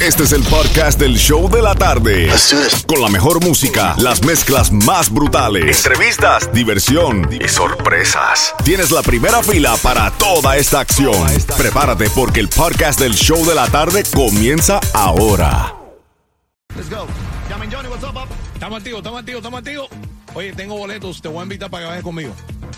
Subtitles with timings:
[0.00, 2.30] Este es el podcast del show de la tarde.
[2.86, 8.54] Con la mejor música, las mezclas más brutales, entrevistas, diversión y sorpresas.
[8.64, 11.26] Tienes la primera fila para toda esta acción.
[11.56, 15.74] Prepárate porque el podcast del show de la tarde comienza ahora.
[16.76, 17.08] Let's go.
[17.50, 18.28] Llamen Johnny, what's up, up?
[18.54, 19.88] Estamos activos, estamos activos, estamos activos.
[20.34, 22.32] Oye, tengo boletos, te voy a invitar para que vayas conmigo.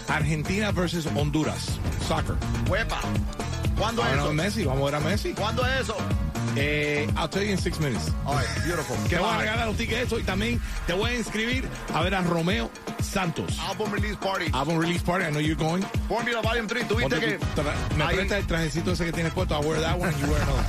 [0.09, 1.67] Argentina versus Honduras.
[2.09, 2.37] Soccer.
[2.67, 3.01] Huepa.
[3.77, 4.33] ¿Cuándo es eso?
[4.33, 5.33] Messi, vamos a ver a Messi.
[5.35, 5.97] ¿Cuándo es eso?
[6.57, 8.11] Eh, I'll tell you in six minutes.
[8.27, 8.97] All right, beautiful.
[9.09, 12.15] Que voy a regalar los tickets eso y también te voy a inscribir a ver
[12.15, 12.71] a Romeo
[13.03, 13.59] Santos.
[13.61, 14.51] Album release party.
[14.53, 15.83] Album release party, I know you're going.
[16.09, 16.89] Formula Volume 3.
[16.89, 19.55] ¿Tú viste Ponte que tra- me prestas el trajecito ese que tienes puesto.
[19.55, 20.65] I wear that one and you wear another.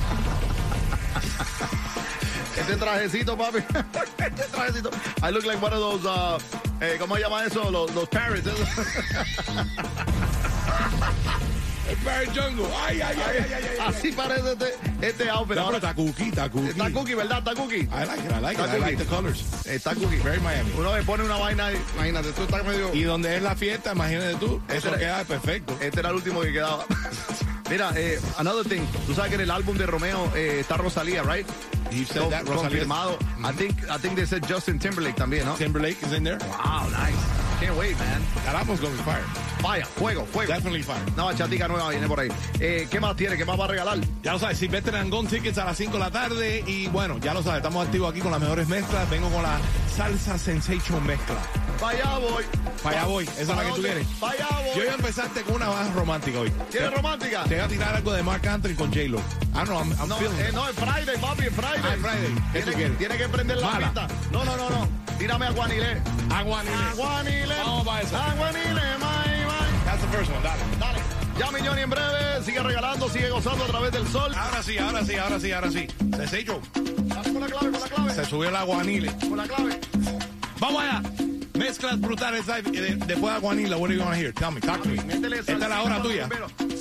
[2.58, 3.58] este trajecito, papi?
[4.18, 4.90] este trajecito.
[5.22, 6.38] I look like one of those, uh,
[6.80, 7.70] eh, ¿cómo se llama eso?
[7.70, 8.48] Los, los parrots.
[11.92, 12.04] eso.
[12.04, 12.66] Barry Jungle.
[12.86, 13.76] Ay, ay, ay, ay, ay, ay.
[13.86, 15.56] Así parece este, este outfit.
[15.56, 16.68] No, pero está cookie, está cookie.
[16.70, 17.38] está cookie, ¿verdad?
[17.38, 17.80] Está cookie.
[17.82, 18.68] I like it, I like it.
[18.74, 19.44] I like the colors.
[19.66, 20.16] Está cookie.
[20.22, 20.70] Very Miami.
[20.76, 22.92] Uno le pone una vaina, y- imagínate, tú estás medio...
[22.94, 25.76] Y donde es la fiesta, imagínate tú, eso era- queda perfecto.
[25.80, 26.84] Este era el último que quedaba.
[27.70, 28.82] Mira, eh, another thing.
[29.06, 31.46] Tú sabes que en el álbum de Romeo eh, está Rosalía, right?
[31.90, 32.80] He said Con- that, Rosalía.
[32.84, 33.18] confirmado.
[33.42, 35.54] I think, I think they said Justin Timberlake también, ¿no?
[35.54, 36.38] Timberlake is in there.
[36.38, 37.16] Wow, nice.
[37.60, 38.20] Can't wait, man.
[38.44, 39.24] That album's gonna be fire.
[39.62, 40.52] Vaya, fuego, fuego.
[40.52, 41.00] Definitely fire.
[41.16, 42.28] Una chatica nueva viene por ahí.
[42.58, 43.36] Eh, ¿Qué más tiene?
[43.36, 43.98] ¿Qué más va a regalar?
[44.22, 46.64] Ya lo sabes, Silvestre Angón Tickets a las 5 de la tarde.
[46.66, 49.08] Y bueno, ya lo sabes, estamos activos aquí con las mejores mezclas.
[49.08, 49.58] Vengo con la
[49.96, 51.36] Salsa Sensation Mezcla.
[51.80, 52.44] Para allá voy.
[52.82, 54.06] Para allá voy, esa es la que tú quieres.
[54.20, 54.76] Para allá voy.
[54.76, 56.52] Yo ya empezaste con una más romántica hoy.
[56.70, 57.44] ¿Quieres romántica?
[57.44, 59.20] Te voy a tirar algo de Mark Anthony con J-Lo.
[59.54, 61.80] Ah, no, I'm, I'm No, feeling eh, no, es Friday, papi, es Friday.
[61.84, 62.34] Ah, es Friday.
[62.52, 62.98] ¿Qué tú Tiene, quieres?
[62.98, 63.86] tiene que prender la Mala.
[63.92, 64.08] pista.
[64.32, 64.88] No, no, no, no.
[65.18, 66.00] Tírame a Guanilé.
[66.34, 66.74] Aguanile.
[66.90, 67.54] Aguanile.
[67.58, 68.30] Vamos para esa.
[68.32, 69.21] Aguanile, my, my.
[69.92, 70.56] That's the first one, dale.
[70.80, 71.02] Dale.
[71.38, 72.42] Ya Johnny en breve.
[72.42, 74.32] Sigue regalando, sigue gozando a través del sol.
[74.34, 75.86] Ahora sí, ahora sí, ahora sí, ahora sí.
[76.16, 78.14] Sensation, Con la clave, con la clave.
[78.14, 79.12] se subió el aguanile.
[79.28, 79.78] Con la clave.
[80.60, 81.02] Vamos allá.
[81.54, 84.32] Mezclas brutales de- Después de Aguanila, what are you gonna hear?
[84.32, 84.96] Tell me, talk to me.
[84.96, 86.28] Esta es la hora tuya.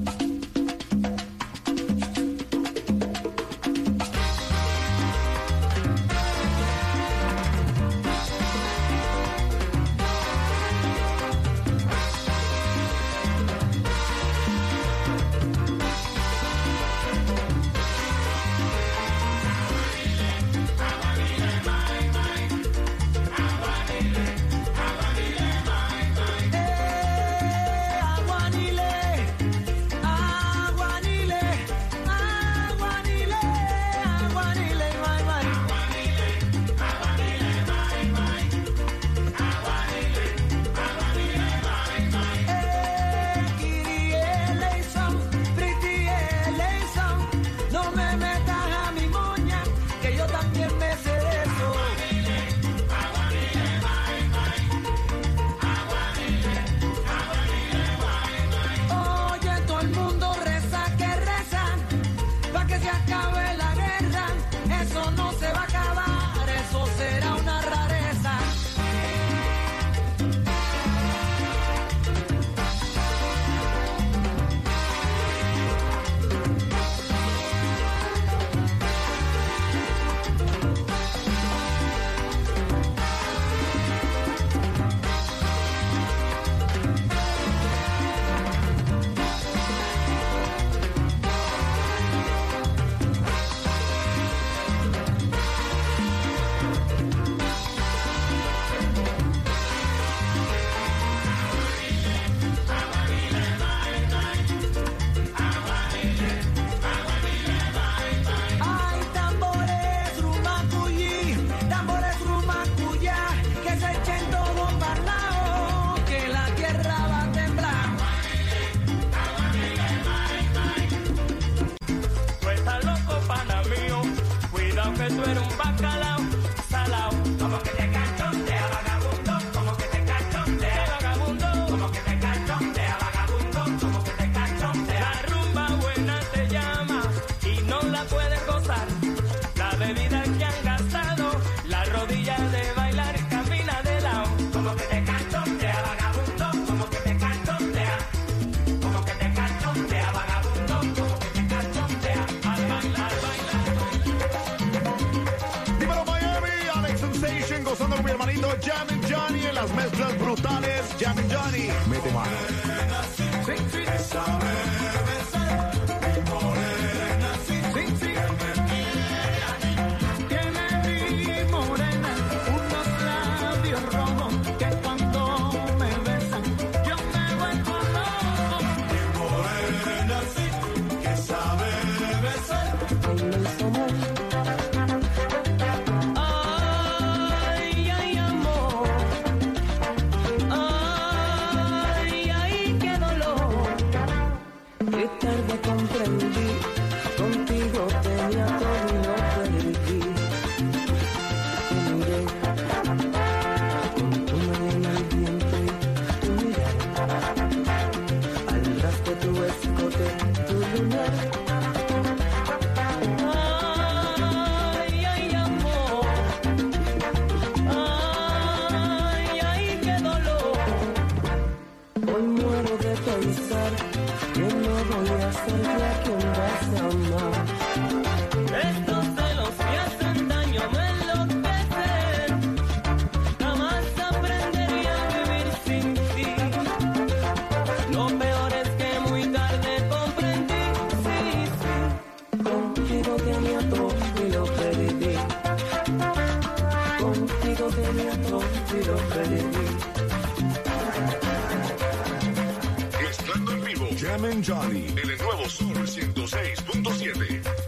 [254.05, 254.45] En vivo.
[254.45, 254.87] Jam Johnny.
[254.89, 257.64] En el nuevo Sol 106.7.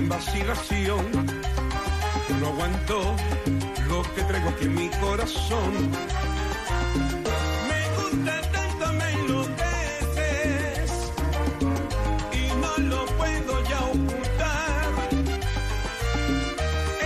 [0.00, 1.04] vacilación
[2.26, 3.14] que no aguanto
[3.88, 5.90] lo que traigo aquí en mi corazón.
[7.68, 10.90] Me gusta tanto, me enloqueces
[12.32, 14.92] y no lo puedo ya ocultar.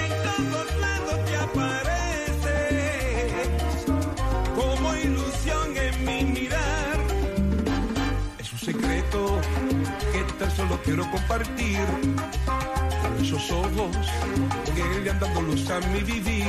[0.03, 2.53] En todos lados te apareces
[4.55, 6.99] como ilusión en mi mirar.
[8.39, 9.41] Es un secreto
[10.13, 11.85] que tan solo quiero compartir
[13.27, 13.97] esos ojos
[14.73, 16.47] que le han dado luz a mi vivir.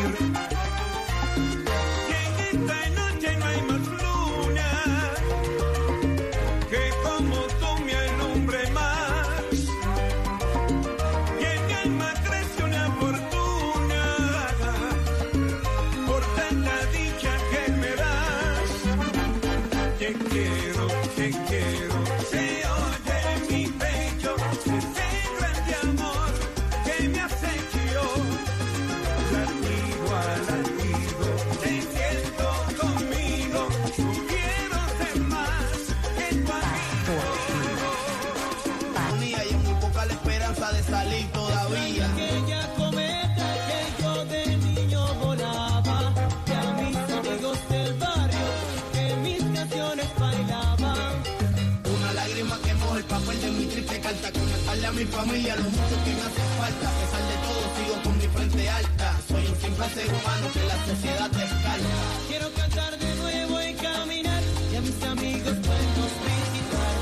[54.98, 56.90] Mi familia lo mucho que me hace falta.
[56.90, 59.08] A pesar de todo, sigo con mi frente alta.
[59.28, 61.98] Soy un simple ser humano que la sociedad descarta.
[62.28, 66.96] Quiero cantar de nuevo y caminar, y a mis amigos puedos visitar,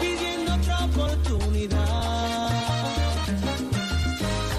[0.00, 2.50] pidiendo otra oportunidad.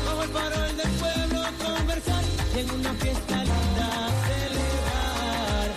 [0.05, 2.23] Bajo el farol del pueblo a conversar,
[2.55, 5.69] y en una fiesta linda celebrar.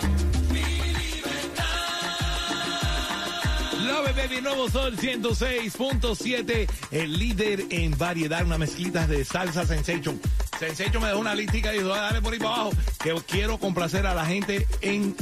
[3.85, 10.21] Love it, baby, nuevo sol 106.7, el líder en variedad, una mezclita de salsa sensation.
[10.59, 12.69] Sensation me dejó una listica y dijo, dale por ahí para abajo,
[13.01, 15.15] que quiero complacer a la gente en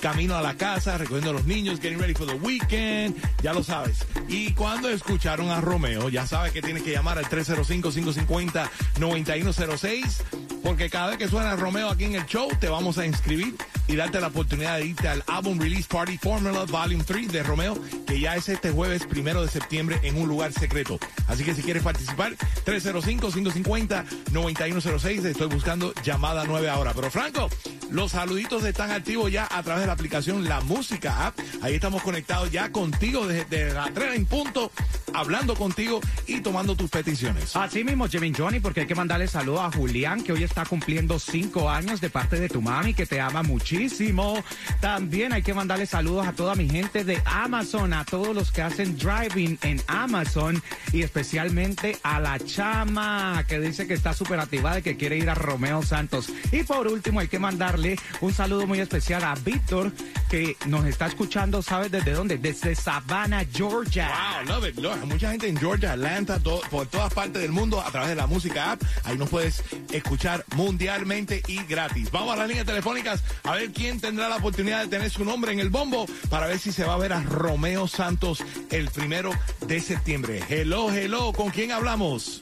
[0.00, 3.64] camino a la casa, recogiendo a los niños, getting ready for the weekend, ya lo
[3.64, 4.06] sabes.
[4.28, 10.22] Y cuando escucharon a Romeo, ya sabes que tienes que llamar al 305-550-9106,
[10.62, 13.56] porque cada vez que suena Romeo aquí en el show, te vamos a inscribir
[13.88, 17.76] y darte la oportunidad de irte al Album Release Party Formula Volume 3 de Romeo,
[18.06, 21.00] que ya es este jueves primero de septiembre en un lugar secreto.
[21.28, 25.24] Así que si quieres participar, 305-550-9106.
[25.24, 26.92] Estoy buscando llamada 9 ahora.
[26.94, 27.48] Pero Franco,
[27.90, 31.38] los saluditos están activos ya a través de la aplicación La Música App.
[31.62, 34.70] Ahí estamos conectados ya contigo desde, la 3 en punto
[35.16, 37.56] hablando contigo y tomando tus peticiones.
[37.56, 41.18] Así mismo, Jimmy Johnny, porque hay que mandarle saludos a Julián, que hoy está cumpliendo
[41.18, 44.42] cinco años de parte de tu mami, que te ama muchísimo.
[44.80, 48.62] También hay que mandarle saludos a toda mi gente de Amazon, a todos los que
[48.62, 54.80] hacen driving en Amazon y especialmente a la chama, que dice que está súper activada
[54.80, 56.28] y que quiere ir a Romeo Santos.
[56.52, 59.92] Y por último, hay que mandarle un saludo muy especial a Víctor,
[60.28, 62.36] que nos está escuchando, ¿sabes desde dónde?
[62.36, 64.08] Desde Savannah, Georgia.
[64.08, 64.76] Wow, love it.
[64.76, 65.05] Love it.
[65.06, 68.26] Mucha gente en Georgia, Atlanta, to- por todas partes del mundo a través de la
[68.26, 68.82] música app.
[69.04, 72.10] Ahí nos puedes escuchar mundialmente y gratis.
[72.10, 75.52] Vamos a las líneas telefónicas a ver quién tendrá la oportunidad de tener su nombre
[75.52, 79.30] en el bombo para ver si se va a ver a Romeo Santos el primero
[79.66, 80.42] de septiembre.
[80.48, 82.40] Hello, hello, ¿con quién hablamos?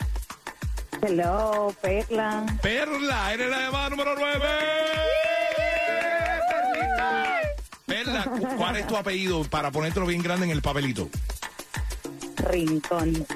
[1.02, 2.46] Hello, Perla.
[2.62, 4.44] Perla, eres la llamada número 9.
[7.86, 11.10] Perla, ¿cu- ¿cuál es tu apellido para ponértelo bien grande en el papelito?
[12.36, 13.26] Rincón.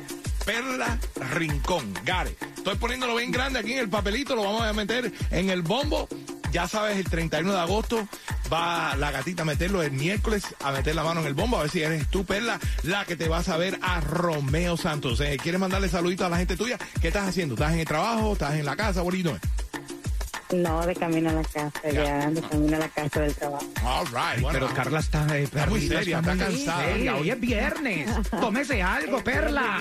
[0.44, 0.98] Perla
[1.32, 1.92] Rincón.
[2.04, 2.36] Gare.
[2.56, 6.08] Estoy poniéndolo bien grande aquí en el papelito, lo vamos a meter en el bombo.
[6.52, 8.08] Ya sabes, el 31 de agosto
[8.50, 11.62] va la gatita a meterlo el miércoles, a meter la mano en el bombo, a
[11.62, 15.20] ver si eres tú, Perla, la que te vas a ver a Romeo Santos.
[15.20, 16.78] Eh, ¿Quieres mandarle saluditos a la gente tuya?
[17.00, 17.54] ¿Qué estás haciendo?
[17.54, 18.32] ¿Estás en el trabajo?
[18.32, 19.02] ¿Estás en la casa?
[19.02, 19.14] What?
[20.50, 23.66] No, de camino a la casa, ya, de camino a la casa del trabajo.
[23.84, 24.40] All right.
[24.40, 26.84] bueno, Pero Carla está, eh, Está muy seria, está muy cansada.
[26.86, 27.16] seria.
[27.16, 28.10] Hoy es viernes.
[28.30, 29.78] Tómese algo, Perla.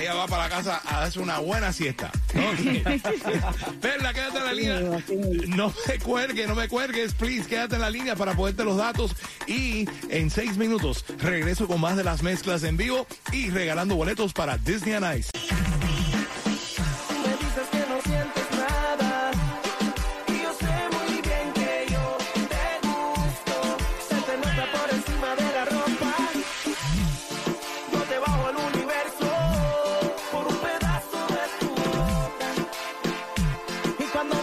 [0.00, 2.10] ella va para la casa a darse una buena siesta.
[3.80, 4.80] Perla, quédate en la línea.
[5.56, 7.48] No me cuelgue, no me cuelgues, please.
[7.48, 9.12] Quédate en la línea para poderte los datos.
[9.46, 14.32] Y en seis minutos regreso con más de las mezclas en vivo y regalando boletos
[14.32, 15.30] para Disney on Ice.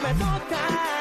[0.01, 1.00] Me tocas,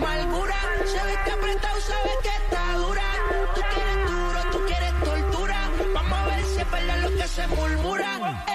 [0.00, 0.56] amargura.
[0.86, 3.02] Se que apretado, sabe que está dura.
[3.54, 5.70] Tú quieres duro, tú quieres tortura.
[5.94, 8.49] Vamos a ver si es verdad lo que se murmura.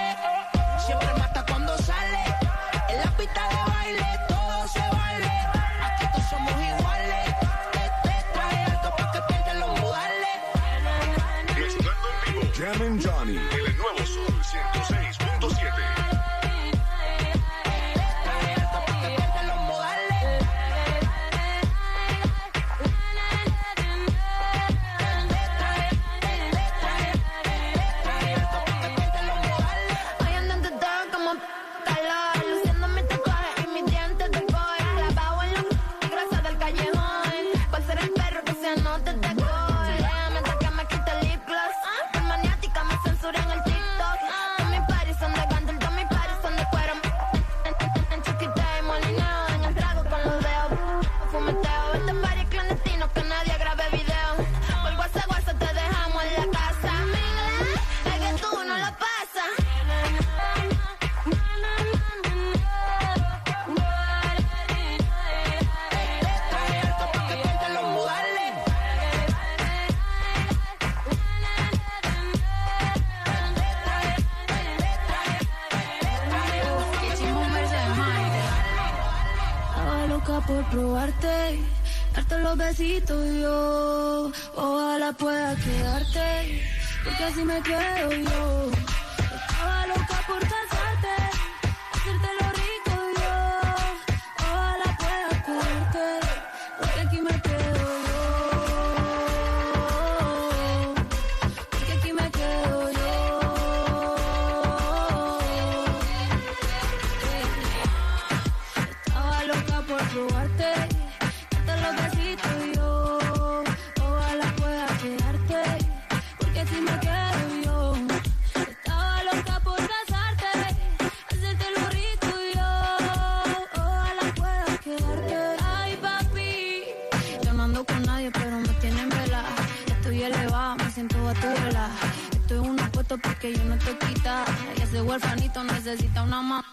[133.18, 134.44] Porque yo no te quita.
[134.76, 136.64] Y ese huerfanito necesita una mamá.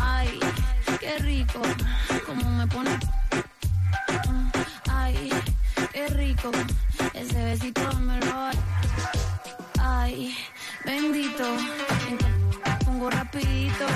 [0.00, 0.38] Ay,
[0.98, 1.60] qué rico,
[2.26, 2.90] como me pone.
[4.88, 5.30] Ay,
[5.92, 6.50] qué rico,
[7.14, 8.50] ese besito me lo.
[9.80, 10.36] Ay,
[10.84, 11.44] bendito,
[12.84, 13.86] pongo rapidito.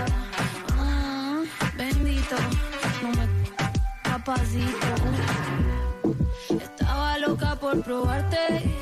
[0.76, 1.44] Mm,
[1.76, 2.36] bendito,
[3.02, 3.28] no me
[4.02, 4.86] capacito.
[6.48, 8.73] Estaba loca por probarte,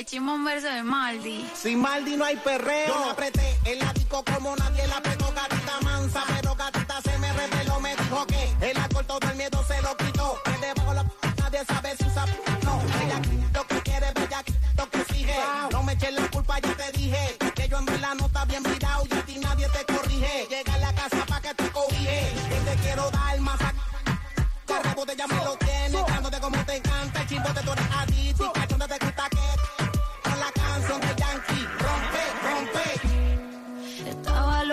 [0.00, 1.46] Uf, qué chimón verso de Maldi.
[1.54, 2.88] Sin Maldi no hay perreo.
[2.88, 6.22] Yo me apreté el látigo como nadie la apretó, gatita mansa.
[6.40, 9.94] Pero gatita se me reveló, me dijo que el alcohol todo el miedo se lo
[9.96, 10.38] quitó.
[10.44, 12.59] Que debajo la p- nadie sabe si usa p-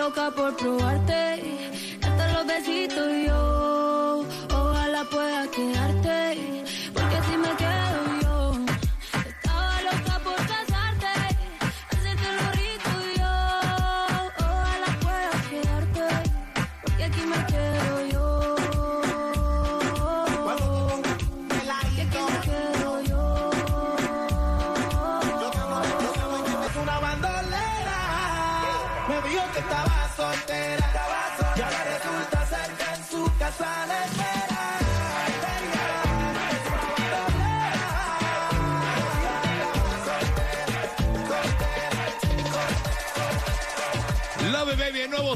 [0.08, 1.27] loca por probarte,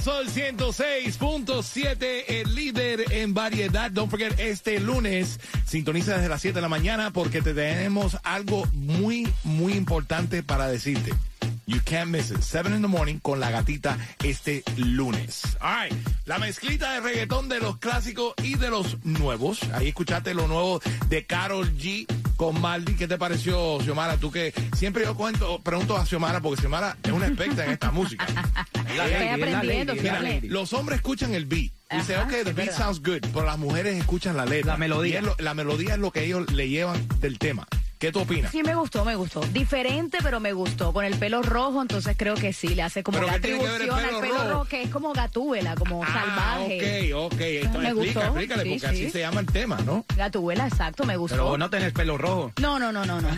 [0.01, 3.91] Sol 106.7, el líder en variedad.
[3.91, 8.67] Don't forget, este lunes sintoniza desde las 7 de la mañana porque te tenemos algo
[8.73, 11.13] muy, muy importante para decirte.
[11.67, 12.41] You can't miss it.
[12.41, 15.43] 7 in the morning con la gatita este lunes.
[15.61, 15.93] All right.
[16.25, 19.63] La mezclita de reggaetón de los clásicos y de los nuevos.
[19.75, 22.95] Ahí escuchaste lo nuevo de Carol G con Maldi.
[22.95, 24.17] ¿Qué te pareció, Xiomara?
[24.17, 27.91] Tú que siempre yo cuento, pregunto a Xiomara porque Xiomara es una experta en esta
[27.93, 28.27] música.
[28.97, 30.49] La lady, es la aprendiendo, lady, la lady.
[30.49, 31.73] Los hombres escuchan el beat.
[31.91, 32.77] Dice, Ajá, ok, the beat verdad.
[32.79, 33.21] sounds good.
[33.33, 34.73] Pero las mujeres escuchan la letra.
[34.73, 35.15] La melodía.
[35.15, 37.67] Y es lo- la melodía es lo que ellos le llevan del tema.
[38.03, 38.51] ¿Qué tú opinas?
[38.51, 39.43] Sí, me gustó, me gustó.
[39.53, 40.93] Diferente, pero me gustó.
[40.93, 43.95] Con el pelo rojo, entonces creo que sí, le hace como ¿Pero la atribución pelo
[43.95, 44.49] al pelo rojo?
[44.49, 47.13] rojo, que es como gatúbela, como salvaje.
[47.13, 47.41] Ah, ok, ok.
[47.41, 48.87] Esto Me explica, gustó, explícale, sí, porque sí.
[49.05, 50.05] así se llama el tema, ¿no?
[50.17, 51.37] Gatúbela, exacto, me gustó.
[51.37, 52.51] Pero vos no tenés pelo rojo.
[52.61, 53.29] No, no, no, no, no.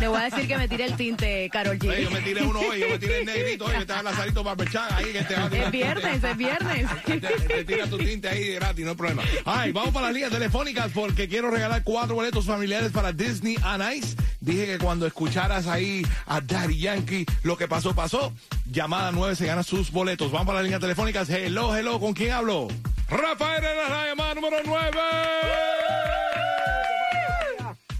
[0.00, 1.90] Le voy a decir que me tire el tinte, Carol G.
[1.90, 4.42] Oye, yo me tiré uno hoy, yo me tiré el negrito, hoy me estaba Lazarito
[4.42, 6.86] Barberchan ahí que te va a tirar Es viernes, es viernes.
[7.04, 9.22] Te, te tira tu tinte ahí gratis, no hay problema.
[9.44, 13.82] Ay, vamos para las líneas telefónicas porque quiero regalar cuatro boletos familiares para Disney on
[13.92, 14.05] Ice.
[14.40, 18.32] Dije que cuando escucharas ahí a Daddy Yankee, lo que pasó, pasó.
[18.70, 20.30] Llamada 9 se gana sus boletos.
[20.30, 21.28] Vamos para las líneas telefónicas.
[21.30, 22.68] Hello, hello, ¿con quién hablo?
[23.08, 24.98] Rafael en la llamada número 9.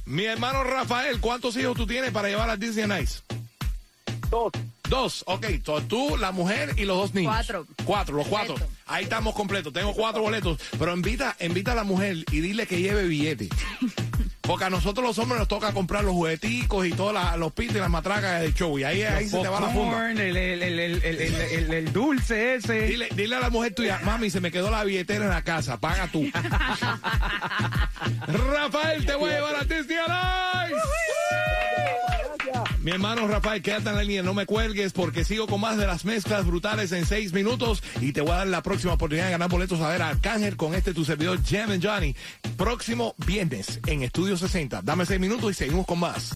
[0.05, 3.21] Mi hermano Rafael, ¿cuántos hijos tú tienes para llevar a Disney Ice?
[4.31, 4.53] Dos.
[4.89, 5.47] Dos, ok.
[5.65, 7.35] So, tú, la mujer y los dos niños.
[7.35, 7.67] Cuatro.
[7.85, 8.55] Cuatro, los cuatro.
[8.87, 9.73] Ahí estamos completos.
[9.73, 10.61] Tengo cuatro boletos.
[10.79, 13.49] Pero invita, invita a la mujer y dile que lleve billete.
[14.47, 17.81] Porque a nosotros los hombres nos toca comprar los jugueticos y todos los pitos y
[17.81, 18.79] las matracas del show.
[18.79, 20.11] Y ahí, ahí se te va la funda.
[20.13, 20.63] El, el,
[21.73, 22.83] el, dulce ese.
[22.83, 25.79] Dile, dile a la mujer tuya, mami, se me quedó la billetera en la casa,
[25.79, 26.31] paga tú.
[28.27, 29.97] Rafael, te voy a llevar a Disney.
[32.87, 35.89] Mi hermano Rafael, quédate en la línea, no me cuelgues porque sigo con más de
[35.89, 39.33] las mezclas brutales en seis minutos y te voy a dar la próxima oportunidad de
[39.33, 42.15] ganar boletos a ver a Arcángel con este tu servidor Jam and Johnny.
[42.57, 44.83] Próximo viernes en Estudio 60.
[44.83, 46.33] Dame seis minutos y seguimos con más.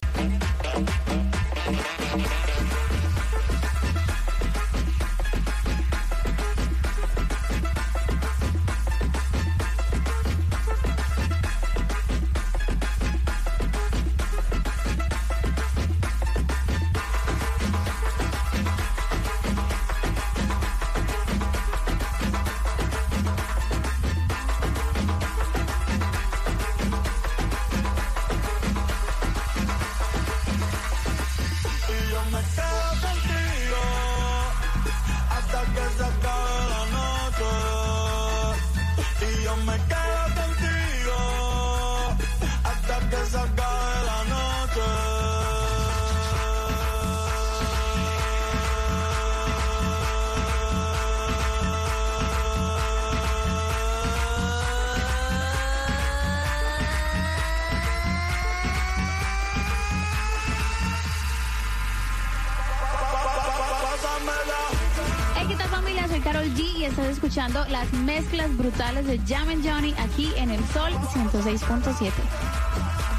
[68.31, 73.10] Mezclas brutales de Jam Johnny aquí en el Sol 106.7.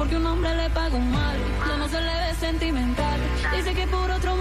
[0.00, 1.36] porque un hombre le paga un mal,
[1.68, 3.20] ya no se le ve sentimental.
[3.54, 4.34] Dice que por otro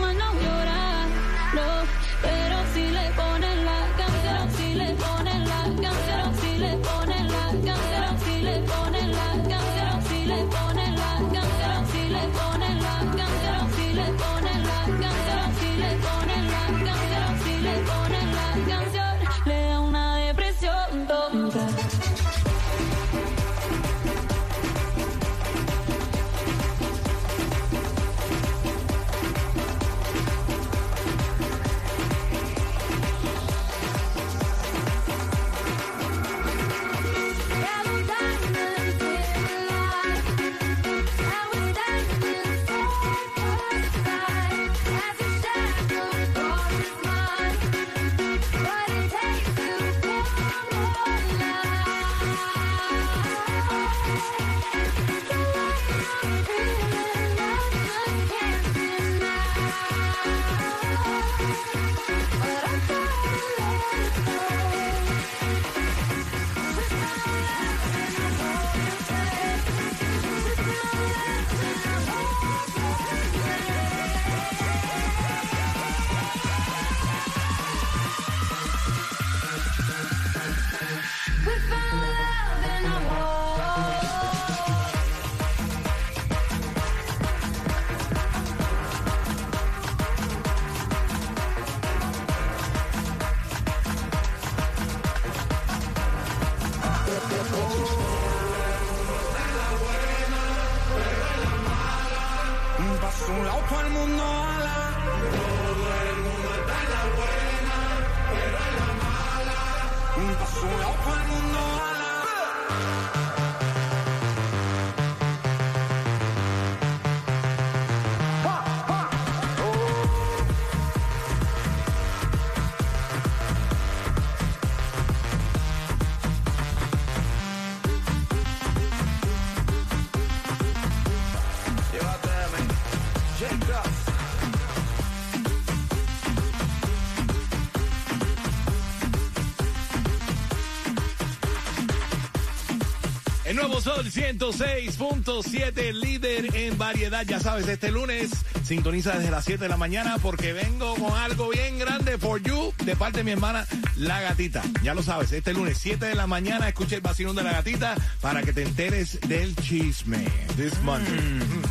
[143.90, 147.26] Sol 106.7, líder en variedad.
[147.26, 148.30] Ya sabes, este lunes
[148.64, 152.72] sintoniza desde las 7 de la mañana porque vengo con algo bien grande for you
[152.86, 154.62] de parte de mi hermana La Gatita.
[154.84, 157.96] Ya lo sabes, este lunes 7 de la mañana escucha el vacilón de La Gatita
[158.22, 160.24] para que te enteres del chisme.
[160.56, 161.12] This Monday.
[161.20, 161.64] Mm.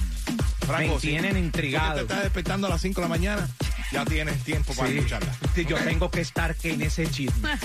[0.76, 1.94] Me si- tienen si intrigado.
[1.98, 3.48] te estás despertando a las 5 de la mañana,
[3.92, 4.96] ya tienes tiempo para Sí.
[4.98, 5.32] escucharla.
[5.54, 7.48] Sí, yo tengo que estar en ese chisme.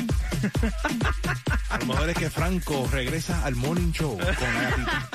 [1.73, 5.09] A lo mejor es que Franco regresa al Morning Show con La Gatita.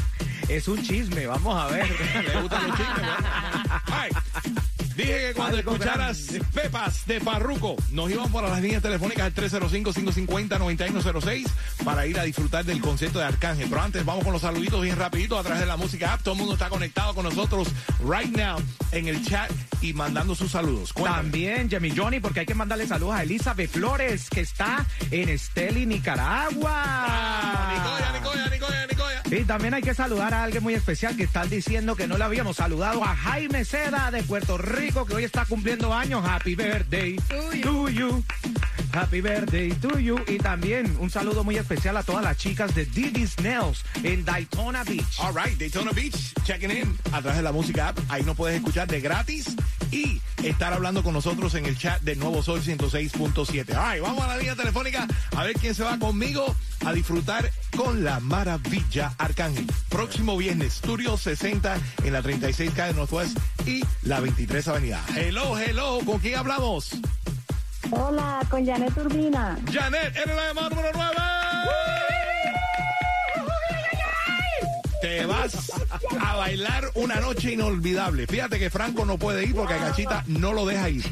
[0.48, 1.88] Es un chisme, vamos a ver.
[2.26, 3.06] ¿Le gustan los chismes?
[3.86, 4.20] Bueno.
[5.00, 11.46] Dije que cuando escucharas Pepas de Farruco, nos íbamos para las líneas telefónicas al 305-550-9106
[11.84, 13.70] para ir a disfrutar del concierto de Arcángel.
[13.70, 16.22] Pero antes vamos con los saluditos bien rapidito a través de la música app.
[16.22, 17.68] Todo el mundo está conectado con nosotros
[18.00, 18.58] right now
[18.92, 20.92] en el chat y mandando sus saludos.
[20.92, 21.22] Cuéntame.
[21.22, 25.86] También, Jimmy Johnny, porque hay que mandarle saludos a Elizabeth Flores, que está en Esteli,
[25.86, 26.72] Nicaragua.
[26.74, 28.49] Ah, Nicoya, Nicoya.
[29.30, 32.24] Y también hay que saludar a alguien muy especial que están diciendo que no le
[32.24, 36.24] habíamos saludado a Jaime Seda de Puerto Rico, que hoy está cumpliendo años.
[36.26, 37.16] Happy birthday
[37.62, 38.24] to you.
[38.92, 40.18] Happy birthday to you.
[40.26, 44.84] Y también un saludo muy especial a todas las chicas de Diddy's Nails en Daytona
[44.84, 45.18] Beach.
[45.20, 47.98] All right, Daytona Beach, checking in a través de la música app.
[48.08, 49.54] Ahí nos puedes escuchar de gratis
[49.90, 53.76] y estar hablando con nosotros en el chat de Nuevo Sol 106.7.
[53.76, 57.50] All right, vamos a la línea telefónica a ver quién se va conmigo a disfrutar
[57.76, 59.66] con la maravilla Arcángel.
[59.88, 65.04] Próximo viernes, Studio 60 en la 36 calle Northwest y la 23 Avenida.
[65.16, 66.90] Hello, hello, ¿con quién hablamos?
[67.92, 69.58] Hola, con Janet Urbina.
[69.72, 71.16] Janet, eres la llamada número 9.
[75.00, 75.72] Te vas
[76.20, 78.26] a bailar una noche inolvidable.
[78.26, 81.04] Fíjate que Franco no puede ir porque Gachita no lo deja ir.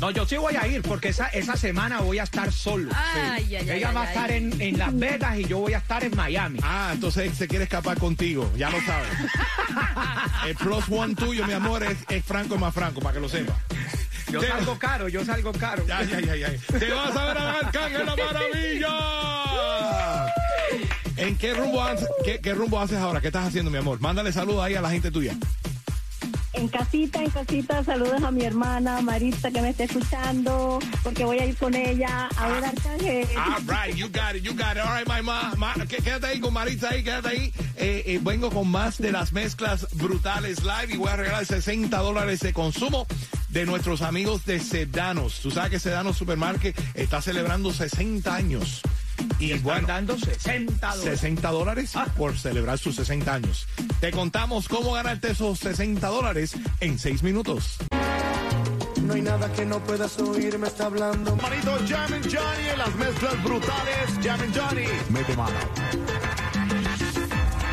[0.00, 2.90] No, yo sí voy a ir porque esa, esa semana voy a estar solo.
[2.94, 5.74] Ay, ay, ay, Ella ay, va a estar en, en Las Vegas y yo voy
[5.74, 6.58] a estar en Miami.
[6.62, 9.08] Ah, entonces se quiere escapar contigo, ya lo sabes.
[10.46, 13.54] El plus one tuyo, mi amor, es, es Franco más Franco, para que lo sepa.
[14.30, 15.84] Yo salgo caro, yo salgo caro.
[15.92, 16.60] Ay, ay, ay, ay.
[16.78, 18.96] Te vas a ver a Arcángel la maravilla.
[21.16, 23.20] ¿En qué rumbo, haces, qué, qué rumbo haces ahora?
[23.20, 24.00] ¿Qué estás haciendo, mi amor?
[24.00, 25.34] Mándale saludos ahí a la gente tuya.
[26.52, 31.38] En casita, en casita, saludos a mi hermana Marita que me está escuchando, porque voy
[31.38, 33.26] a ir con ella a ver Arcángel.
[33.36, 34.82] All right, you got it, you got it.
[34.82, 37.52] All right, my ma, ma- qué- quédate ahí con Maritza ahí, quédate ahí.
[37.76, 41.96] Eh, eh, vengo con más de las mezclas brutales live y voy a regalar 60
[41.98, 43.06] dólares de consumo
[43.56, 45.40] de nuestros amigos de Sedanos.
[45.40, 48.82] Tú sabes que Sedanos Supermarket está celebrando 60 años.
[49.38, 51.20] Y Están bueno, dando 60 dólares.
[51.20, 52.04] 60 dólares Ah.
[52.18, 53.66] por celebrar sus 60 años.
[53.98, 57.78] Te contamos cómo ganarte esos 60 dólares en 6 minutos.
[59.00, 61.34] No hay nada que no puedas oír, me está hablando.
[61.36, 64.10] Manito Jam and Johnny en las mezclas brutales.
[64.22, 64.84] Jam and Johnny.
[65.08, 65.56] Mete mano.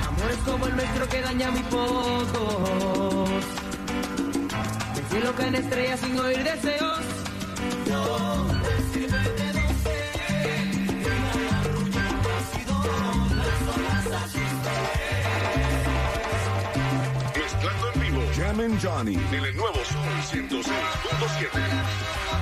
[0.07, 3.29] Amores como el nuestro que daña muy pocos.
[5.13, 6.99] Del cielo caen estrellas sin oír deseos.
[17.35, 18.23] Mezclando en vivo.
[18.35, 19.13] Jam and Johnny.
[19.13, 22.32] En el nuevo Sol 106.7.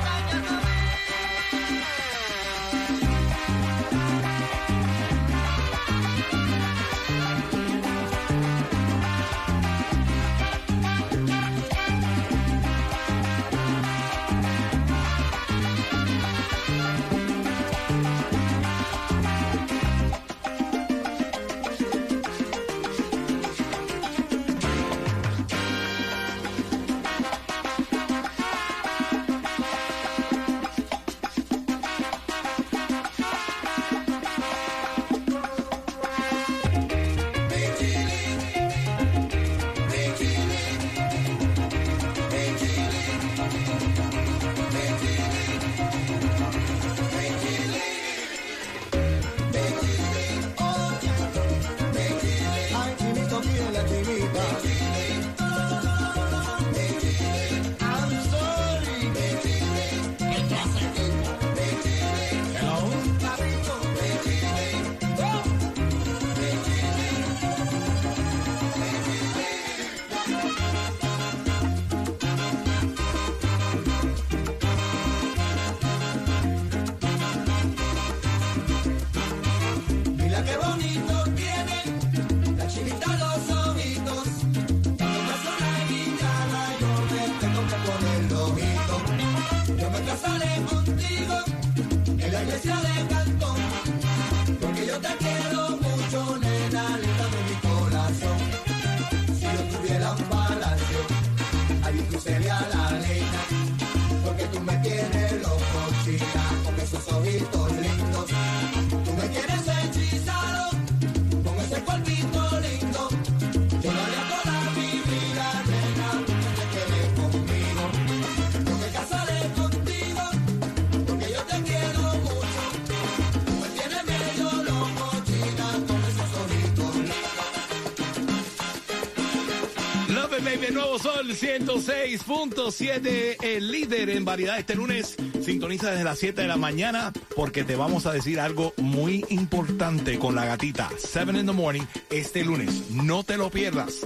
[130.62, 135.16] Baby, nuevo sol 106.7, el líder en variedad este lunes.
[135.44, 140.20] Sintoniza desde las 7 de la mañana porque te vamos a decir algo muy importante
[140.20, 140.92] con la gatita.
[140.98, 142.92] 7 in the morning este lunes.
[142.92, 144.06] No te lo pierdas.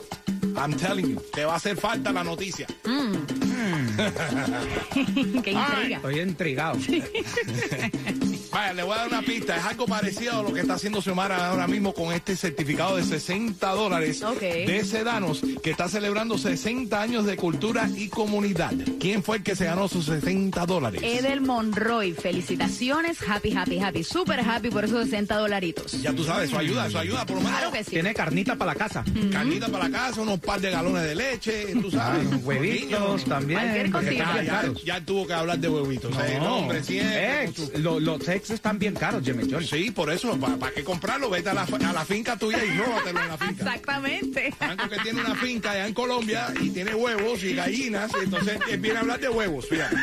[0.56, 2.68] I'm telling you, te va a hacer falta la noticia.
[5.44, 5.98] Qué intriga.
[5.98, 6.80] Estoy intrigado.
[8.56, 9.58] Vaya, le voy a dar una pista.
[9.58, 13.04] Es algo parecido a lo que está haciendo Xiomara ahora mismo con este certificado de
[13.04, 18.72] 60 dólares de Sedanos que está celebrando 60 años de cultura y comunidad.
[18.98, 21.02] ¿Quién fue el que se ganó sus 60 dólares?
[21.04, 26.02] Edel Monroy, felicitaciones, happy, happy, happy, super happy por esos 60 dolaritos.
[26.02, 27.58] Ya tú sabes, eso ayuda, eso ayuda por lo menos.
[27.60, 27.92] Claro que sí.
[27.92, 29.04] Tiene carnita para la casa.
[29.34, 32.26] Carnita para la casa, unos par de galones de leche, tú sabes.
[32.32, 33.60] Ah, huevitos también.
[33.60, 34.44] Cualquier cosita.
[34.44, 36.16] Ya, ya, ya tuvo que hablar de huevitos.
[36.20, 36.36] ¿eh?
[36.38, 37.44] El hombre siempre.
[37.44, 39.66] Ex, con su- lo, lo sé Están bien caros, Jimmy Johnny.
[39.68, 41.30] Sí, por eso, ¿para qué comprarlo?
[41.30, 43.64] Vete a la, a la finca tuya y róbatelo en la finca.
[43.64, 44.54] Exactamente.
[44.58, 48.80] Franco que tiene una finca allá en Colombia y tiene huevos y gallinas, entonces él
[48.80, 49.96] viene a hablar de huevos, fíjate.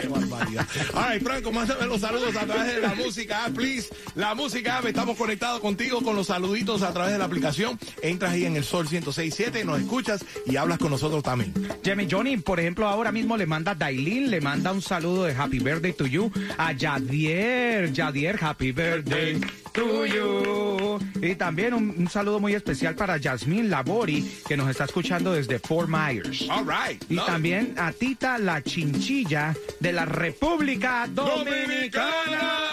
[0.00, 0.66] Qué barbaridad.
[0.94, 3.88] Ay, Franco, mándame los saludos a través de la música app, please.
[4.14, 7.78] La música app, estamos conectados contigo con los saluditos a través de la aplicación.
[8.02, 11.52] Entras ahí en el Sol 1067, nos escuchas y hablas con nosotros también.
[11.84, 15.58] Jimmy Johnny, por ejemplo, ahora mismo le manda Dailin, le manda un saludo de Happy
[15.58, 16.72] Birthday to you a
[17.10, 17.88] Yadier.
[17.88, 19.40] Yadier, Happy Birthday
[19.72, 20.98] to you.
[21.22, 25.58] Y también un, un saludo muy especial para Yasmín Labori, que nos está escuchando desde
[25.58, 26.46] Fort Myers.
[26.50, 27.02] All right.
[27.08, 32.66] Y también a Tita La Chinchilla de la República Dominicana.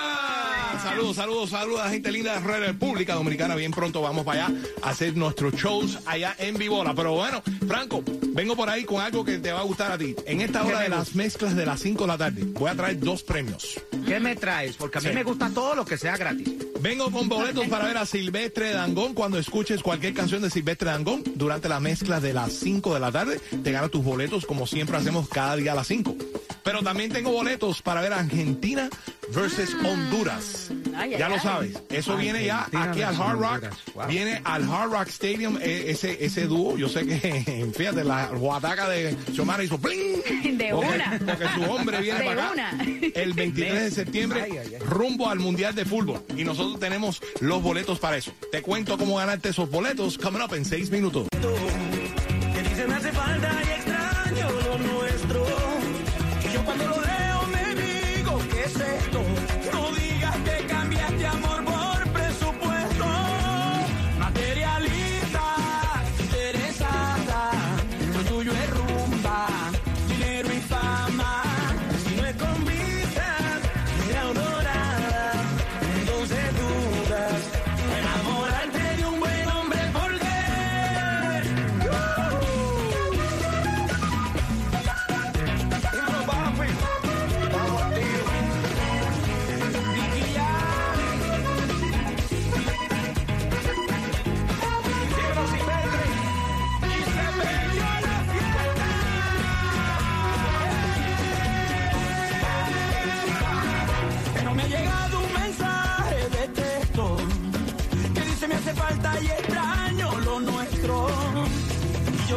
[0.84, 3.56] Saludos, saludos, saludos a la gente linda de República Dominicana.
[3.56, 6.94] Bien pronto vamos para allá a hacer nuestros shows allá en Vibola.
[6.96, 10.16] Pero bueno, Franco, vengo por ahí con algo que te va a gustar a ti.
[10.26, 13.00] En esta hora de las mezclas de las 5 de la tarde, voy a traer
[13.00, 13.80] dos premios.
[14.06, 14.76] ¿Qué me traes?
[14.78, 15.14] Porque a mí Sí.
[15.16, 16.48] me gusta todo lo que sea gratis.
[16.88, 19.14] Vengo con boletos para ver a Silvestre Dangón.
[19.14, 23.12] Cuando escuches cualquier canción de Silvestre Dangón durante la mezcla de las 5 de la
[23.12, 26.16] tarde, te ganas tus boletos como siempre hacemos cada día a las 5.
[26.64, 28.90] Pero también tengo boletos para ver a Argentina
[29.36, 30.72] versus Honduras.
[30.98, 33.64] Ay, ay, ya lo sabes, eso viene ya aquí al Hard Rock.
[33.96, 34.08] Wow.
[34.08, 36.78] Viene al Hard Rock Stadium eh, ese, ese dúo.
[36.78, 40.58] Yo sé que, fíjate, la guataca de Xiomara hizo ¡pling!
[40.58, 41.20] De Porque- una.
[41.26, 42.84] Porque su hombre viene De para acá una.
[43.16, 44.48] el 23 de septiembre
[44.86, 46.24] rumbo al Mundial de Fútbol.
[46.36, 48.32] Y nosotros tenemos los boletos para eso.
[48.52, 50.18] Te cuento cómo ganarte esos boletos.
[50.18, 51.28] Coming up en 6 minutos.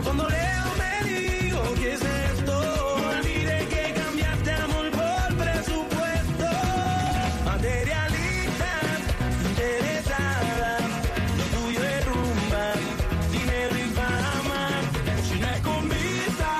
[0.02, 2.52] Cuando leo me digo, ¿qué es esto?
[2.52, 6.48] No olvide que cambiaste amor por presupuesto.
[7.44, 8.72] Materialista,
[9.48, 10.78] interesada,
[11.38, 12.64] lo tuyo es rumba,
[13.32, 14.62] dinero y fama.
[15.40, 16.52] No es con visa,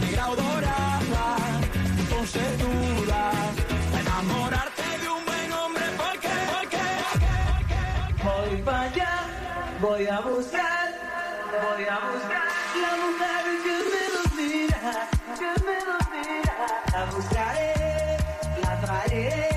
[0.00, 1.36] ni grado dorada,
[1.98, 3.32] entonces duda.
[4.00, 6.36] Enamorarte de un buen hombre, ¿por qué?
[6.52, 6.86] ¿Por qué?
[8.24, 9.14] Voy para allá,
[9.80, 10.88] voy a buscar,
[11.50, 12.47] voy a buscar
[17.18, 17.72] buscaré,
[18.62, 19.47] la traeré,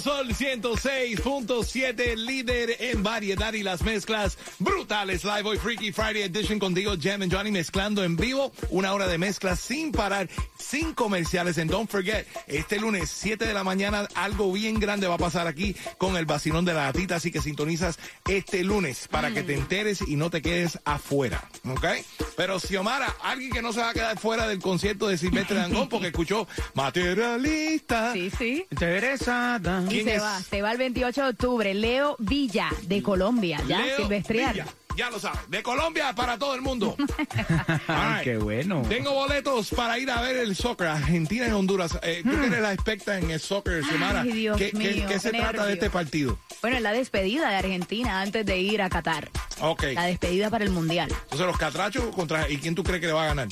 [0.00, 5.24] sol 106.7, líder en variedad y las mezclas brutales.
[5.24, 8.52] Live Boy Freaky Friday Edition contigo, Jam and Johnny, mezclando en vivo.
[8.70, 10.28] Una hora de mezcla sin parar,
[10.66, 11.58] sin comerciales.
[11.58, 15.46] And don't forget, este lunes, 7 de la mañana, algo bien grande va a pasar
[15.46, 17.16] aquí con el vacilón de la gatita.
[17.16, 17.98] Así que sintonizas
[18.28, 21.48] este lunes para que te enteres y no te quedes afuera.
[21.68, 21.86] ¿Ok?
[22.36, 25.88] Pero Xiomara, alguien que no se va a quedar fuera del concierto de Silvestre Dangón
[25.88, 28.12] porque escuchó materialista.
[28.12, 28.66] Sí, sí.
[28.70, 29.84] Interesada.
[29.90, 31.74] Y se va, se va el 28 de octubre.
[31.74, 33.84] Leo Villa, de Colombia, ya.
[34.08, 34.66] Villa,
[34.96, 35.40] ya lo sabes.
[35.48, 36.96] De Colombia para todo el mundo.
[37.86, 38.82] Ay, qué bueno.
[38.88, 41.98] Tengo boletos para ir a ver el soccer, Argentina y Honduras.
[42.02, 44.22] Eh, ¿Tú que eres la experta en el soccer, Xiomara?
[44.22, 46.38] Ay, Dios ¿Qué, qué- mío, qué se qué trata de este partido?
[46.62, 49.30] Bueno, es la despedida de Argentina antes de ir a Qatar.
[49.60, 49.84] Ok.
[49.94, 51.08] La despedida para el Mundial.
[51.24, 52.48] Entonces, los catrachos contra.
[52.50, 53.48] ¿Y quién tú crees que le va a ganar?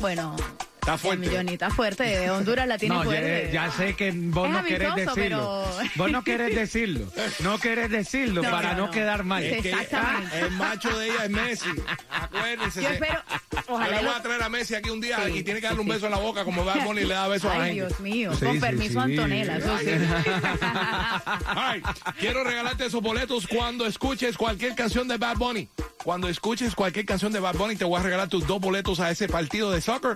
[0.00, 0.36] Bueno,
[0.84, 1.30] Está fuerte.
[1.34, 2.28] Johnny está fuerte.
[2.30, 3.50] Honduras la tiene No, ya, fuerte.
[3.54, 5.14] ya sé que vos Es no querés decirlo.
[5.14, 7.06] pero- Vos no querés decirlo.
[7.40, 9.42] No querés decirlo No, para no, quedar mal.
[9.44, 10.38] Es que Exactamente.
[10.40, 11.68] el macho de ella es Messi.
[12.10, 12.82] Acuérdense.
[12.82, 15.32] Yo espero, Yo ojalá le lo- voy a traer a Messi aquí un día Sí,
[15.38, 17.50] y tiene que darle un beso en la boca como Bad Bunny le da besos
[17.50, 17.86] a la Ay, gente.
[17.88, 18.34] Dios mío.
[18.34, 19.00] Sí, Con sí, permiso.
[19.00, 19.86] Antonella, eso sí.
[21.46, 21.82] Ay,
[22.20, 25.68] quiero regalarte esos boletos cuando escuches cualquier canción de Bad Bunny.
[26.02, 29.10] Cuando escuches cualquier canción de Bad Bunny, te voy a regalar tus dos boletos a
[29.10, 30.14] ese partido de soccer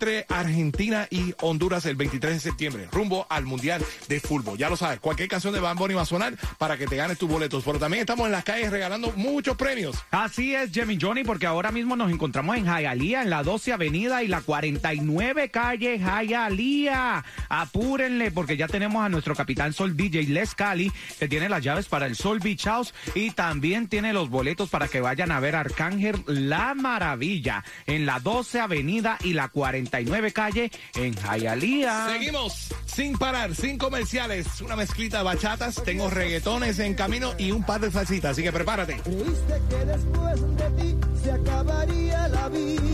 [0.00, 4.56] entre Argentina y Honduras el 23 de septiembre, rumbo al Mundial de Fútbol.
[4.56, 7.18] Ya lo sabes, cualquier canción de Bad Bunny va a sonar para que te ganes
[7.18, 7.62] tus boletos.
[7.64, 9.98] Pero también estamos en las calles regalando muchos premios.
[10.10, 14.22] Así es, Jimmy Johnny, porque ahora mismo nos encontramos en Hialeah, en la 12 Avenida
[14.22, 17.22] y la 49 calle Hialeah.
[17.50, 21.88] Apúrenle, porque ya tenemos a nuestro capitán Sol DJ Les Cali, que tiene las llaves
[21.88, 25.56] para el Sol Beach House y también tiene los boletos para que vayan a ver
[25.56, 29.89] Arcángel La Maravilla en la 12 Avenida y la 49
[30.32, 32.12] calle en Hialeah.
[32.12, 37.62] Seguimos sin parar, sin comerciales, una mezclita de bachatas, tengo reggaetones en camino y un
[37.62, 39.00] par de salsitas, así que prepárate.
[39.02, 42.90] Creíste que después de ti se acabaría la vida.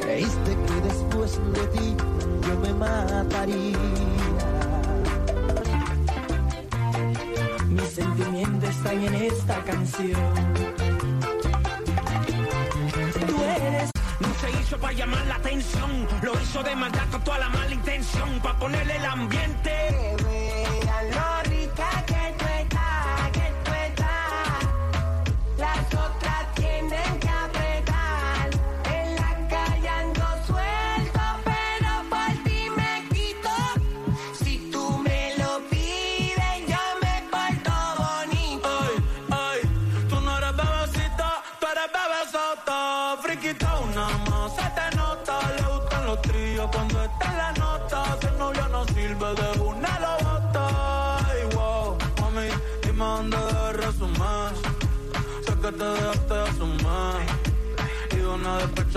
[0.00, 1.96] Creíste que después de ti
[2.46, 3.78] yo me mataría.
[7.68, 10.85] Mis sentimientos están en esta canción.
[13.56, 13.90] Eres.
[14.20, 17.74] No se hizo para llamar la atención, lo hizo de maldad con toda la mala
[17.74, 20.16] intención, para ponerle el ambiente.
[20.26, 21.35] Vean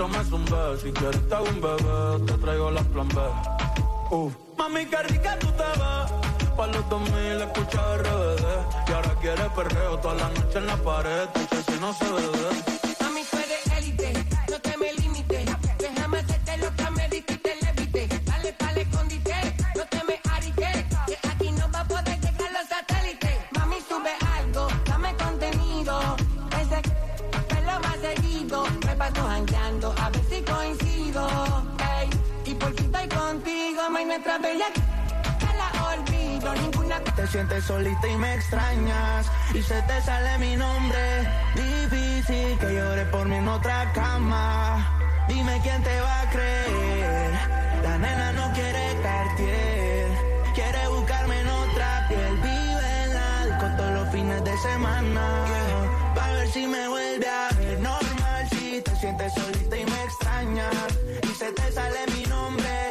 [0.00, 0.78] despecho me zumbé.
[0.82, 3.20] Si quieres te hago un bebé, te traigo la plan B.
[4.10, 4.34] Uf.
[4.58, 6.56] Mami, qué rica tú te ves.
[6.56, 8.88] Pa' los 2000 escucha RBD.
[8.88, 11.28] Y ahora quieres perreo toda la noche en la pared.
[11.50, 12.79] Que si no se bebe.
[37.16, 39.26] Te sientes solita y me extrañas.
[39.52, 41.28] Y se te sale mi nombre.
[41.54, 45.26] Difícil que llore por mí en otra cama.
[45.28, 47.30] Dime quién te va a creer.
[47.82, 50.08] La nena no quiere Cartier.
[50.54, 52.36] Quiere buscarme en otra piel.
[52.36, 55.44] Vive en la disco todos los fines de semana.
[56.14, 58.48] Pa' ver si me vuelve a ver normal.
[58.50, 60.98] Si te sientes solita y me extrañas.
[61.22, 62.89] Y se te sale mi nombre.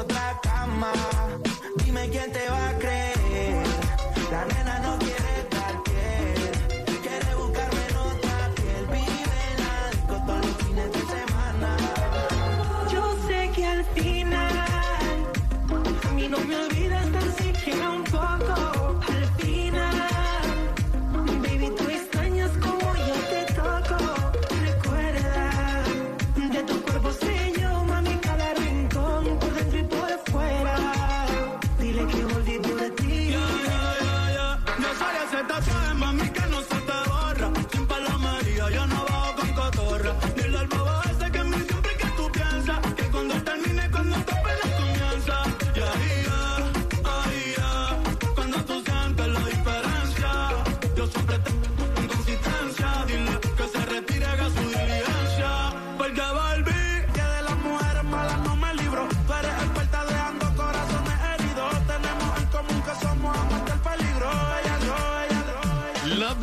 [0.00, 0.92] Otra cama.
[1.84, 3.64] Dime quién te va a creer.
[4.30, 5.19] La nena no quiere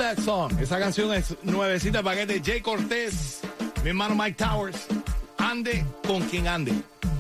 [0.08, 3.42] Esa canción es nuevecita para que de Jay Cortés,
[3.84, 4.88] mi hermano Mike Towers.
[5.38, 6.72] Ande con quien ande.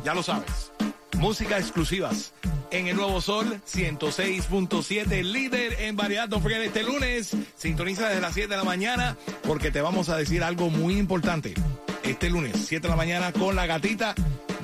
[0.05, 0.71] Ya lo sabes.
[1.17, 2.31] Música exclusivas
[2.71, 6.29] en el Nuevo Sol 106.7, líder en variedad.
[6.29, 10.15] No forget, este lunes sintoniza desde las 7 de la mañana porque te vamos a
[10.15, 11.55] decir algo muy importante.
[12.03, 14.15] Este lunes, 7 de la mañana con la gatita.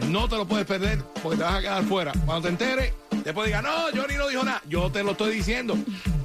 [0.07, 2.13] No te lo puedes perder porque te vas a quedar fuera.
[2.25, 2.93] Cuando te enteres,
[3.25, 4.61] después diga, no, Johnny no dijo nada.
[4.69, 5.75] Yo te lo estoy diciendo.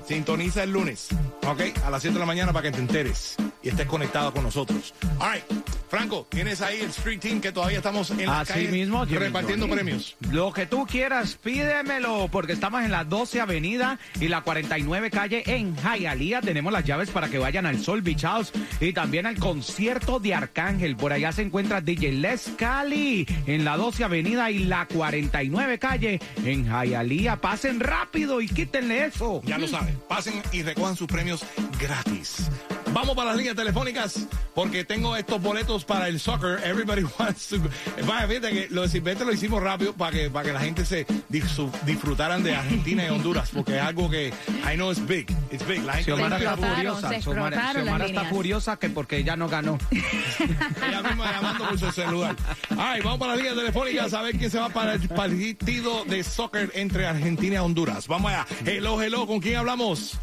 [0.07, 1.09] Sintoniza el lunes,
[1.47, 1.61] ¿ok?
[1.84, 3.36] A las 7 de la mañana para que te enteres
[3.68, 4.94] y estés conectado con nosotros.
[5.20, 5.44] All right.
[5.90, 9.66] Franco, tienes ahí el Street Team que todavía estamos en la Así calle mismo, repartiendo
[9.66, 9.74] Johnny.
[9.74, 10.16] premios.
[10.30, 15.42] Lo que tú quieras, pídemelo, porque estamos en la 12 Avenida y la 49 Calle
[15.46, 16.42] en Hialeah.
[16.42, 20.34] Tenemos las llaves para que vayan al Sol Beach House y también al concierto de
[20.34, 20.94] Arcángel.
[20.96, 26.20] Por allá se encuentra DJ Les Cali en la 12 Avenida y la 49 Calle
[26.44, 27.40] en Hialeah.
[27.40, 29.40] Pasen rápido y quítenle eso.
[29.44, 29.98] Ya lo saben.
[30.06, 31.42] Pasen y recojan sus premios
[31.80, 32.50] gratis.
[32.93, 36.59] Vamos para las líneas telefónicas porque tengo estos boletos para el soccer.
[36.64, 37.59] Everybody wants to.
[38.07, 40.84] Vaya, fíjate que lo de Silvestre lo hicimos rápido para que, para que la gente
[40.84, 45.30] se dis- disfrutaran de Argentina y Honduras porque es algo que I know it's big.
[45.53, 45.82] It's big.
[45.84, 47.20] La gente Xiomara está furiosa.
[47.20, 49.78] Xiomara, Xiomara está furiosa que porque ella no ganó.
[49.91, 52.34] Ella misma llamando por su celular.
[52.76, 56.24] Ay, vamos para las líneas telefónicas a ver quién se va para el partido de
[56.24, 58.09] soccer entre Argentina y Honduras.
[58.09, 58.47] Vamos allá.
[58.64, 60.18] Hello, hello, ¿con quién hablamos?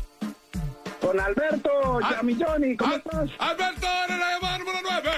[1.05, 1.69] Con Alberto,
[2.03, 3.29] Ah, Yami Johnny, ¿cómo Al- estás?
[3.37, 5.11] Alberto en la llamada número 9.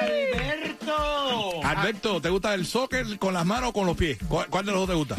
[0.00, 1.60] ¡Alberto!
[1.64, 4.16] Alberto, ¿te gusta el soccer con las manos o con los pies?
[4.28, 5.16] ¿Cuál, cuál de los dos te gusta?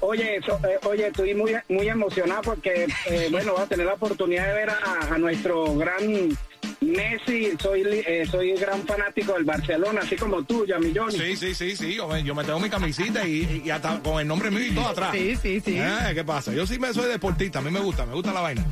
[0.00, 3.94] Oye, so- eh, oye, estoy muy, muy emocionado porque, eh, bueno, voy a tener la
[3.94, 6.36] oportunidad de ver a, a nuestro gran
[6.82, 7.52] Messi.
[7.60, 11.18] Soy, li- eh, soy gran fanático del Barcelona, así como tú, Yami Johnny.
[11.18, 11.94] Sí, sí, sí, sí.
[11.94, 14.74] Yo me, yo me tengo mi camisita y, y hasta con el nombre mío y
[14.74, 15.10] todo atrás.
[15.12, 15.76] Sí, sí, sí.
[15.78, 16.52] Eh, ¿Qué pasa?
[16.52, 18.64] Yo sí me soy deportista, a mí me gusta, me gusta la vaina.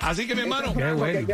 [0.00, 1.28] Así que mi hermano, Qué bueno.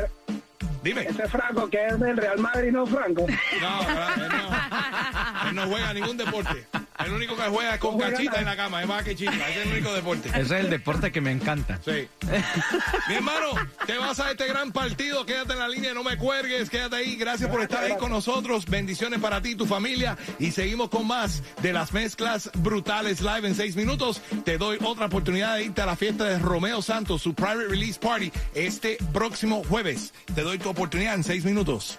[0.82, 1.02] Dime.
[1.02, 3.26] Ese Franco que es del Real Madrid, ¿no, Franco?
[3.60, 6.66] No, él no, él no juega ningún deporte.
[7.04, 8.40] El único que juega es con No juega cachita nada.
[8.40, 9.32] en la cama, es más que chita.
[9.32, 10.28] Ese es el único deporte.
[10.30, 11.78] Ese es el deporte que me encanta.
[11.84, 12.08] Sí.
[13.08, 13.52] Mi hermano,
[13.86, 15.24] te vas a este gran partido.
[15.24, 16.68] Quédate en la línea, no me cuelgues.
[16.68, 17.16] Quédate ahí.
[17.16, 18.66] Gracias por estar ahí con nosotros.
[18.66, 20.16] Bendiciones para ti y tu familia.
[20.40, 24.20] Y seguimos con más de las mezclas brutales live en seis minutos.
[24.44, 27.98] Te doy otra oportunidad de irte a la fiesta de Romeo Santos, su private release
[28.00, 30.12] party, este próximo jueves.
[30.34, 31.98] Te doy tu oportunidad en seis minutos.